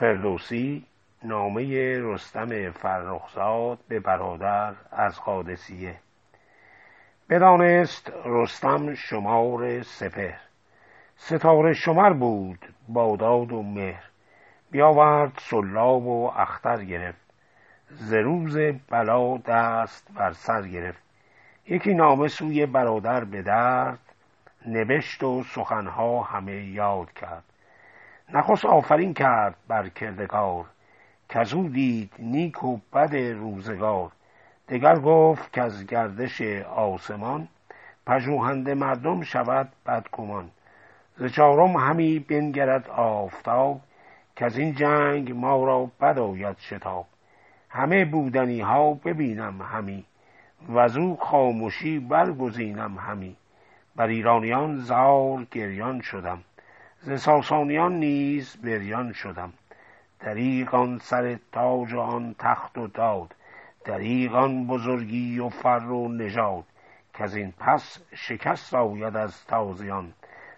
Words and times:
فردوسی 0.00 0.86
نامه 1.24 1.98
رستم 1.98 2.70
فرخزاد 2.70 3.78
به 3.88 4.00
برادر 4.00 4.74
از 4.92 5.20
قادسیه. 5.20 5.96
بدانست 7.30 8.12
رستم 8.24 8.94
شمار 8.94 9.82
سپر 9.82 10.32
ستاره 11.16 11.72
شمر 11.72 12.12
بود 12.12 12.58
باداد 12.88 13.52
و 13.52 13.62
مهر. 13.62 14.04
بیاورد 14.70 15.32
سلاب 15.38 16.06
و 16.06 16.32
اختر 16.36 16.84
گرفت. 16.84 17.32
ز 17.90 18.12
روز 18.12 18.58
بلا 18.90 19.36
دست 19.36 20.12
بر 20.14 20.32
سر 20.32 20.62
گرفت. 20.62 21.02
یکی 21.66 21.94
نامه 21.94 22.28
سوی 22.28 22.66
برادر 22.66 23.24
به 23.24 23.42
درد 23.42 24.00
نوشت 24.66 25.22
و 25.22 25.42
سخنها 25.42 26.22
همه 26.22 26.64
یاد 26.64 27.12
کرد. 27.12 27.44
نخست 28.34 28.64
آفرین 28.64 29.14
کرد 29.14 29.54
بر 29.68 29.88
کردگار 29.88 30.64
کزو 31.28 31.68
دید 31.68 32.12
نیک 32.18 32.64
و 32.64 32.78
بد 32.92 33.14
روزگار. 33.14 34.10
دگر 34.68 34.98
گفت 34.98 35.52
که 35.52 35.62
از 35.62 35.86
گردش 35.86 36.42
آسمان 36.62 37.48
پژوهنده 38.06 38.74
مردم 38.74 39.22
شود 39.22 39.68
بدگمان. 39.86 40.50
ز 41.16 41.26
چارم 41.26 41.76
همی 41.76 42.18
بنگرد 42.18 42.90
آفتاب 42.90 43.80
از 44.36 44.58
این 44.58 44.74
جنگ 44.74 45.32
ما 45.32 45.64
را 45.64 45.90
بد 46.00 46.18
آید 46.18 46.58
شتاب. 46.58 47.06
همه 47.68 48.04
بودنی 48.04 48.60
ها 48.60 48.94
ببینم 48.94 49.62
همی 49.62 50.04
وزو 50.68 51.16
خاموشی 51.16 51.98
برگزینم 51.98 52.98
همی. 52.98 53.36
بر 53.96 54.06
ایرانیان 54.06 54.76
زار 54.76 55.46
گریان 55.50 56.00
شدم. 56.00 56.38
ز 57.02 57.12
ساسانیان 57.20 57.92
نیز 57.94 58.56
بریان 58.56 59.12
شدم. 59.12 59.52
دریغ 60.20 60.74
آن 60.74 60.98
سر 60.98 61.38
تاج 61.52 61.94
آن 61.94 62.34
تخت 62.38 62.78
و 62.78 62.86
داد. 62.86 63.34
دریغ 63.84 64.34
آن 64.34 64.66
بزرگی 64.66 65.38
و 65.38 65.48
فر 65.48 65.86
و 65.86 66.08
نژاد. 66.08 66.64
از 67.14 67.36
این 67.36 67.52
پس 67.58 67.98
شکست 68.14 68.74
آید 68.74 69.16
از 69.16 69.46
تازیان. 69.46 70.12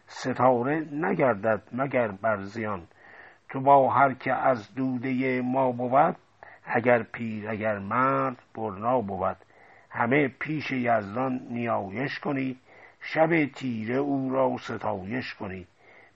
ستاره 0.07 0.87
نگردد 0.93 1.62
مگر 1.73 2.09
بر 2.09 2.43
زیان. 2.43 2.83
تو 3.49 3.61
با 3.61 3.91
هر 3.91 4.15
که 4.15 4.33
از 4.33 4.75
دوده 4.75 5.41
ما 5.41 5.73
بود 5.73 6.17
اگر 6.65 7.03
پیر 7.03 7.51
اگر 7.51 7.79
مرد 7.79 8.37
برنا 8.55 9.01
بود. 9.01 9.37
همه 9.91 10.29
پیش 10.29 10.71
یزدان 10.71 11.41
نیایش 11.51 12.19
کنید 12.19 12.59
شب 13.01 13.47
تیره 13.47 13.95
او 13.95 14.33
را 14.33 14.56
ستایش 14.59 15.34
کنید 15.34 15.69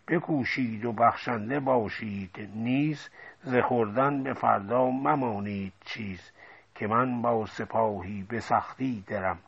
بکوشید 0.08 0.84
و 0.84 0.92
بخشنده 0.92 1.60
باشید. 1.60 2.50
نیز 2.54 3.08
ز 3.42 3.56
خوردن 3.56 4.22
به 4.22 4.34
فردا 4.34 4.90
ممانید 4.90 5.72
چیز 5.84 6.30
که 6.74 6.86
من 6.86 7.22
با 7.22 7.46
سپاهی 7.46 8.26
به 8.28 8.40
سختی 8.40 9.04
درم. 9.06 9.38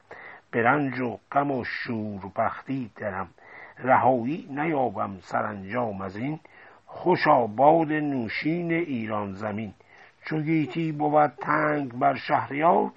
به 0.50 0.62
رنج 0.62 1.00
و 1.00 1.18
غم 1.32 1.50
و 1.50 1.64
شور 1.64 2.20
بختی 2.36 2.90
درم. 2.96 3.28
رهایی 3.78 4.48
نیابم 4.50 5.18
سرانجام 5.20 6.00
از 6.00 6.16
این. 6.16 6.40
خوش 6.86 7.28
آباد 7.28 7.92
نوشین 7.92 8.72
ایران 8.72 9.32
زمین. 9.32 9.74
چو 10.24 10.40
گیتی 10.40 10.92
بود 10.92 11.32
تنگ 11.40 11.92
بر 11.92 12.14
شهریار 12.14 12.90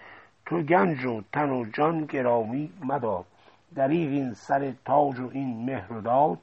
تو 0.45 0.61
گنج 0.61 1.05
و 1.05 1.21
تن 1.33 1.49
و 1.49 1.65
جان 1.65 2.05
گرامی 2.05 2.71
مدار. 2.83 3.25
دریغ 3.75 4.09
این 4.09 4.33
سر 4.33 4.73
تاج 4.85 5.19
و 5.19 5.29
این 5.33 5.65
مهر 5.65 5.93
و 5.93 6.01
داد 6.01 6.37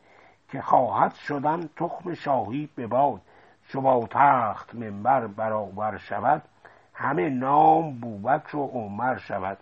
که 0.48 0.60
خواهد 0.60 1.14
شدن 1.14 1.68
تخم 1.76 2.14
شاهی 2.14 2.68
به 2.76 2.86
باد. 2.86 3.20
چو 3.68 3.80
با 3.80 4.06
تخت 4.10 4.74
منبر 4.74 5.26
برابر 5.26 5.96
شود 5.98 6.42
همه 6.94 7.28
نام 7.28 8.00
بوبکر 8.00 8.56
و 8.56 8.66
عمر 8.66 9.16
شود. 9.16 9.58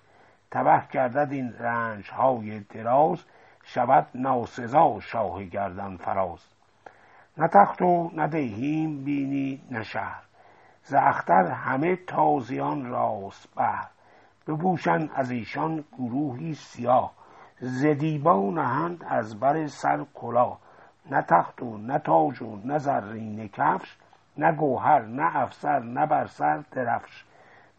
تبه 0.50 0.82
گردد 0.92 1.32
این 1.32 1.54
رنج 1.58 2.10
های 2.10 2.60
دراز 2.60 3.18
شود 3.64 4.06
ناسزا 4.14 5.00
شاه 5.00 5.44
گردن 5.44 5.96
فراز. 5.96 6.38
نه 7.38 7.48
تخت 7.48 7.82
و 7.82 8.10
نه 8.14 8.26
دیهیم 8.26 9.04
بینی 9.04 9.62
نه 9.70 9.82
شهر. 9.82 10.22
ز 10.84 10.94
همه 10.94 11.96
تازیان 11.96 12.86
راست 12.86 13.48
بهر. 13.54 13.88
بپوشند 14.46 15.10
از 15.14 15.30
ایشان 15.30 15.84
گروهی 15.98 16.54
سیاه. 16.54 17.12
ز 17.60 17.86
دیبا 17.86 18.50
نهند 18.50 19.04
از 19.08 19.40
بر 19.40 19.66
سر 19.66 20.04
کلاه. 20.14 20.58
نه 21.10 21.22
تخت 21.22 21.62
و 21.62 21.78
نه 21.78 21.98
تاج 21.98 22.42
و 22.42 22.56
نه 22.64 22.78
زرینه 22.78 23.48
کفش 23.48 23.96
نه 24.38 24.52
گوهر 24.52 25.02
نه 25.02 25.36
افسر 25.36 25.78
نه 25.78 26.06
بر 26.06 26.26
سر 26.26 26.62
درفش. 26.72 27.24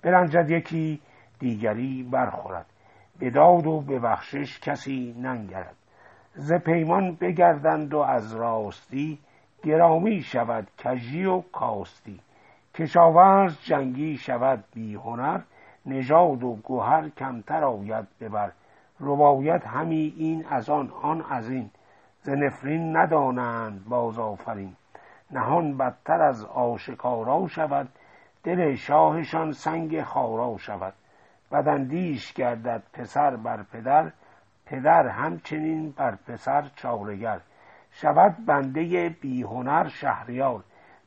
برنجد 0.01 0.49
یکی 0.49 1.01
دیگری 1.39 2.03
برخورد. 2.11 2.65
به 3.19 3.29
داد 3.29 3.67
و 3.67 3.81
به 3.81 3.99
بخشش 3.99 4.59
کسی 4.59 5.15
ننگرد. 5.21 5.75
ز 6.33 6.53
پیمان 6.53 7.15
بگردند 7.15 7.93
و 7.93 7.97
از 7.97 8.35
راستی 8.35 9.19
گرامی 9.63 10.21
شود 10.21 10.67
کژی 10.77 11.25
و 11.25 11.41
کاستی. 11.41 12.19
کشاورز 12.75 13.57
جنگی 13.63 14.17
شود 14.17 14.63
بی 14.73 14.95
هنر 14.95 15.39
نژاد 15.85 16.43
و 16.43 16.55
گوهر 16.55 17.09
کمتر 17.09 17.63
آید 17.63 18.07
ببر 18.19 18.51
رباید 18.99 19.63
همی 19.63 20.13
این 20.17 20.45
از 20.49 20.69
آن 20.69 20.91
آن 21.01 21.25
از 21.29 21.49
این. 21.49 21.69
ز 22.21 22.29
نفرین 22.29 22.97
ندانند 22.97 23.85
باز 23.85 24.19
آفرین. 24.19 24.75
نهان 25.31 25.77
بدتر 25.77 26.21
از 26.21 26.45
آشکارا 26.45 27.47
شود. 27.47 27.89
دل 28.43 28.75
شاهشان 28.75 29.51
سنگ 29.51 30.01
خارا 30.01 30.57
شود. 30.57 30.93
بداندیش 31.51 32.33
گردد 32.33 32.83
پسر 32.93 33.35
بر 33.35 33.63
پدر 33.63 34.11
پدر 34.65 35.07
همچنین 35.07 35.91
بر 35.91 36.15
پسر 36.15 36.69
چارگر. 36.75 37.39
شود 37.91 38.35
بنده 38.45 39.09
بیهنر 39.09 39.87
شهریار. 39.87 40.63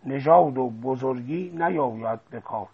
نژاد 0.07 0.59
و 0.59 0.71
بزرگی 0.71 1.51
نیاید 1.51 2.21
به 2.31 2.41
کار. 2.41 2.67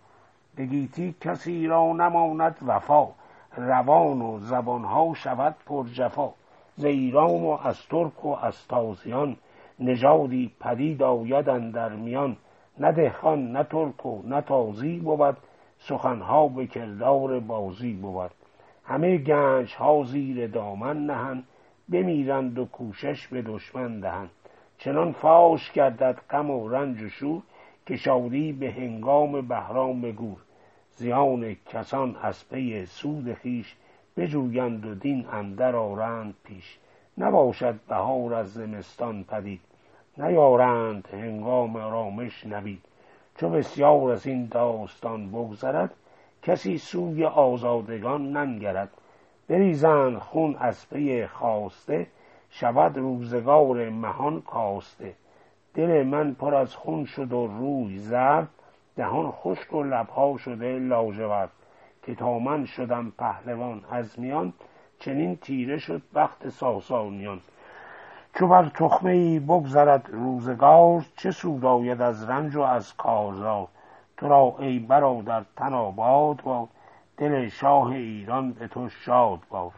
به 0.57 0.67
گیتی 0.67 1.17
کسی 1.21 1.67
را 1.67 1.93
نماند 1.93 2.57
وفا. 2.67 3.09
روان 3.57 4.23
و 4.23 4.39
زبانها 4.39 5.15
شود 5.15 5.55
پر 5.67 5.85
جفا 5.85 6.33
ز 6.77 6.85
ایران 6.85 7.43
و 7.43 7.59
از 7.63 7.87
ترک 7.87 8.25
و 8.25 8.29
از 8.29 8.69
تازیان 8.69 9.37
نژادی 9.81 10.53
پدید 10.61 11.03
آید 11.03 11.73
در 11.73 11.89
میان. 11.89 12.37
نه 12.79 12.93
دهقان 12.93 13.53
نه 13.53 13.63
ترک 13.63 14.07
و 14.07 14.23
نه 14.25 14.41
تازی 14.41 14.99
بود 14.99 15.37
سخنها 15.79 16.49
به 16.49 16.67
کردار 16.67 17.41
بازی 17.41 17.93
بود. 17.93 18.31
همه 18.85 19.19
گنج 19.19 19.75
ها 19.75 20.05
زیر 20.05 20.47
دامن 20.47 21.07
نهند 21.07 21.45
بمیرند 21.89 22.59
و 22.59 22.65
کوشش 22.65 23.27
به 23.29 23.43
دشمن 23.43 24.01
دهند. 24.01 24.31
چنان 24.79 25.13
فاش 25.13 25.73
گردد 25.73 26.21
غم 26.31 26.51
و 26.51 26.69
رنج 26.69 27.03
و 27.03 27.09
شور 27.09 27.43
که 27.87 27.97
شادی 27.97 28.53
به 28.53 28.71
هنگام 28.71 29.49
بهرام 29.49 30.01
به 30.01 30.13
گور 30.13 30.39
زیان 30.91 31.57
کسان 31.67 32.17
از 32.23 32.49
پی 32.49 32.87
سود 32.87 33.35
خویش 33.35 33.77
بجویند 34.17 34.87
و 34.87 34.95
دین 34.95 35.27
اندر 35.33 35.77
آرند 35.77 36.35
پیش. 36.45 36.79
نباشد 37.19 37.75
بهار 37.89 38.35
از 38.35 38.53
زمستان 38.53 39.25
پدید. 39.25 39.61
نیارند 40.19 41.09
هنگام 41.13 41.77
آرامش 41.77 42.47
نوید 42.47 42.83
چو 43.37 43.49
بسیار 43.51 44.11
از 44.11 44.27
این 44.27 44.47
داستان 44.47 45.31
بگذرد 45.31 45.95
کسی 46.43 46.79
سوی 46.79 47.25
آزادگان 47.25 48.33
ننگرد. 48.33 48.91
بریزند 49.49 50.19
خون 50.19 50.57
از 50.59 50.89
پی 50.89 51.27
خواسته 51.27 52.07
شود 52.51 52.99
روزگار 52.99 53.91
مهان 53.91 54.41
کاسته. 54.43 55.15
دل 55.75 56.03
من 56.03 56.35
پر 56.35 56.55
از 56.55 56.75
خون 56.75 57.05
شد 57.05 57.33
و 57.33 57.47
روی 57.47 57.99
زرد 57.99 58.49
دهان 58.97 59.31
خشک 59.31 59.75
و 59.75 59.83
لبها 59.83 60.37
شده 60.37 60.79
لاژورد 60.79 61.51
که 62.07 62.15
تا 62.15 62.39
من 62.39 62.65
شدم 62.65 63.13
پهلوان 63.19 63.85
از 63.91 64.21
میان 64.21 64.53
چنین 64.99 65.37
تیره 65.37 65.79
شد 65.79 66.03
بخت 66.15 66.49
ساسانیان. 66.49 67.41
چو 68.35 68.47
بر 68.47 68.69
تخمه 68.69 69.11
ای 69.11 69.39
بگذرد 69.39 70.09
روزگار 70.13 71.07
چه 71.17 71.31
سود 71.31 71.65
آید 71.65 72.03
از 72.03 72.29
رنج 72.29 72.57
و 72.57 72.61
از 72.61 72.97
کارزار؟ 72.97 73.69
تو 74.17 74.29
را 74.29 74.57
ای 74.59 74.79
برادر 74.79 75.45
تن 75.57 75.73
آباد 75.73 76.43
باد 76.43 76.69
دل 77.17 77.49
شاه 77.49 77.91
ایران 77.91 78.53
به 78.53 78.69
تو 78.69 78.89
شاد 78.89 79.39
باد. 79.51 79.73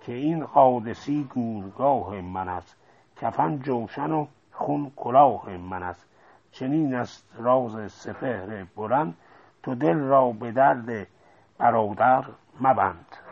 که 0.00 0.12
این 0.12 0.44
قادسی 0.44 1.28
گورگاه 1.34 2.20
من 2.20 2.48
است 2.48 2.76
کفن 3.16 3.58
جوشن 3.58 4.10
و 4.10 4.26
خون 4.52 4.92
کلاه 4.96 5.56
من 5.56 5.82
است. 5.82 6.06
چنین 6.52 6.94
است 6.94 7.28
راز 7.38 7.92
سپهر 7.92 8.64
بلند 8.76 9.14
تو 9.62 9.74
دل 9.74 9.98
را 9.98 10.32
به 10.32 10.52
درد 10.52 11.06
برادر 11.58 12.24
مبند. 12.60 13.25